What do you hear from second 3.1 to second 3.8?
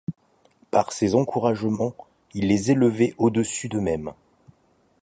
au dessus